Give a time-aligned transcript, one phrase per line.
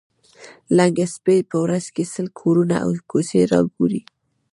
[0.77, 4.01] لنګه سپۍ په ورځ کې سل کورونه او کوڅې را ګوري.